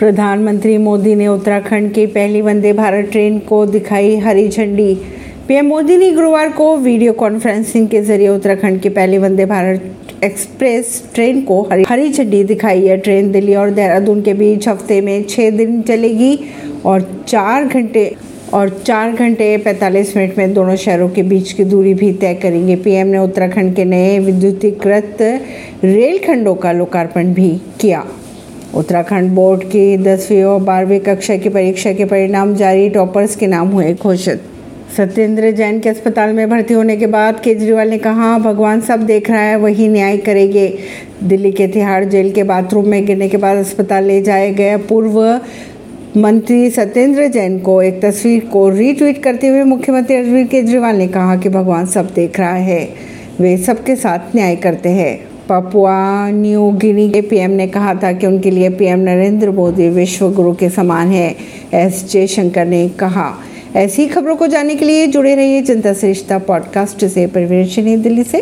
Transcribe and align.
प्रधानमंत्री 0.00 0.76
मोदी 0.78 1.14
ने 1.14 1.26
उत्तराखंड 1.28 1.92
की 1.92 2.04
पहली 2.06 2.40
वंदे 2.40 2.72
भारत 2.72 3.08
ट्रेन 3.12 3.38
को 3.38 3.64
दिखाई 3.66 4.16
हरी 4.16 4.48
झंडी। 4.48 4.94
पीएम 5.48 5.66
मोदी 5.66 5.96
ने 5.96 6.10
गुरुवार 6.12 6.52
को 6.52 6.76
वीडियो 6.76 7.12
कॉन्फ्रेंसिंग 7.12 7.88
के 7.88 8.00
ज़रिए 8.02 8.28
उत्तराखंड 8.28 8.80
की 8.80 8.88
पहली 8.88 9.18
वंदे 9.18 9.46
भारत 9.46 10.24
एक्सप्रेस 10.24 11.02
ट्रेन 11.14 11.42
को 11.42 11.60
हरी 11.62 11.84
हरी 11.88 12.08
झंडी 12.12 12.42
दिखाई। 12.44 12.86
है 12.86 12.96
ट्रेन 12.96 13.30
दिल्ली 13.32 13.54
और 13.54 13.70
देहरादून 13.70 14.22
के 14.22 14.34
बीच 14.34 14.68
हफ़्ते 14.68 15.00
में 15.00 15.22
छः 15.24 15.50
दिन 15.50 15.82
चलेगी 15.82 16.38
और 16.84 17.24
चार 17.28 17.64
घंटे 17.64 18.04
और 18.54 18.68
चार 18.86 19.12
घंटे 19.12 19.56
45 19.58 20.16
मिनट 20.16 20.38
में 20.38 20.54
दोनों 20.54 20.76
शहरों 20.76 21.08
के 21.08 21.22
बीच 21.24 21.52
की 21.52 21.64
दूरी 21.64 21.94
भी 21.94 22.12
तय 22.12 22.34
करेंगे। 22.34 22.76
पीएम 22.76 23.06
ने 23.06 23.18
उत्तराखंड 23.18 23.74
के 23.76 23.84
नए 23.84 24.18
विद्युतीकृत 24.18 25.18
रेलखंडों 25.84 26.54
का 26.54 26.72
लोकार्पण 26.72 27.34
भी 27.34 27.50
किया। 27.80 28.04
उत्तराखंड 28.74 29.30
बोर्ड 29.30 29.62
की 29.62 29.96
दसवीं 29.96 30.42
और 30.42 30.60
बारहवीं 30.60 30.98
कक्षा 31.00 31.36
की 31.36 31.48
परीक्षा 31.48 31.92
के 31.92 32.04
परिणाम 32.04 32.54
जारी, 32.54 32.88
टॉपर्स 32.90 33.36
के 33.36 33.46
नाम 33.46 33.68
हुए 33.68 33.92
घोषित। 33.94 34.42
सत्येंद्र 34.96 35.50
जैन 35.50 35.78
के 35.80 35.88
अस्पताल 35.88 36.32
में 36.32 36.48
भर्ती 36.50 36.74
होने 36.74 36.96
के 36.96 37.06
बाद 37.06 37.40
केजरीवाल 37.40 37.88
ने 37.90 37.98
कहा, 37.98 38.38
भगवान 38.38 38.80
सब 38.80 39.04
देख 39.06 39.30
रहा 39.30 39.40
है, 39.40 39.56
वही 39.56 39.88
न्याय 39.88 40.16
करेंगे। 40.16 40.68
दिल्ली 41.24 41.52
के 41.52 41.66
तिहाड़ 41.68 42.04
जेल 42.04 42.30
के 42.32 42.42
बाथरूम 42.42 42.88
में 42.88 43.04
गिरने 43.06 43.28
के 43.28 43.36
बाद 43.36 43.56
अस्पताल 43.56 44.04
ले 44.04 44.20
जाए 44.22 44.52
गए 44.54 44.76
पूर्व 44.76 45.20
मंत्री 46.16 46.70
सत्येंद्र 46.70 47.26
जैन 47.28 47.58
को। 47.58 47.80
एक 47.82 48.00
तस्वीर 48.02 48.44
को 48.44 48.68
रीट्वीट 48.68 49.22
करते 49.22 49.48
हुए 49.48 49.62
मुख्यमंत्री 49.64 50.16
अरविंद 50.16 50.48
केजरीवाल 50.48 50.96
ने 50.96 51.08
कहा 51.08 51.36
कि 51.36 51.48
भगवान 51.48 51.86
सब 51.86 52.12
देख 52.14 52.40
रहा 52.40 52.54
है, 52.54 52.88
वे 53.40 53.56
सबके 53.56 53.96
साथ 53.96 54.34
न्याय 54.36 54.56
करते 54.56 54.88
हैं। 54.88 55.29
पपुआ 55.52 56.30
न्यू 56.30 56.70
गिनी 56.70 57.10
के 57.10 57.20
पीएम 57.20 57.50
ने 57.50 57.66
कहा 57.66 57.94
था 57.94 58.12
कि 58.12 58.26
उनके 58.26 58.50
लिए 58.50 58.70
पीएम 58.70 58.98
नरेंद्र 58.98 59.50
मोदी 59.50 59.88
विश्व 59.88 60.32
गुरु 60.32 60.52
के 60.54 60.70
समान 60.70 61.08
है, 61.08 61.36
एस 61.74 62.12
जयशंकर 62.12 62.66
ने 62.66 62.88
कहा। 62.88 63.34
ऐसी 63.76 64.06
खबरों 64.06 64.36
को 64.36 64.46
जानने 64.46 64.74
के 64.74 64.84
लिए 64.84 65.06
जुड़े 65.06 65.34
रहिए 65.34 65.62
जनता 65.62 65.94
श्रेष्ठता 65.94 66.38
पॉडकास्ट 66.38 67.04
से, 67.04 67.26
परिवेश 67.26 67.78
दिल्ली 67.78 68.22
से। 68.22 68.38